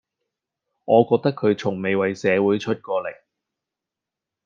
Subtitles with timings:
[0.85, 3.13] 我覺得佢從未為社會出過力